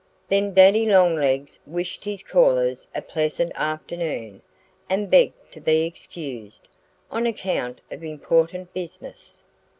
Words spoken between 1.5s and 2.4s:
wished his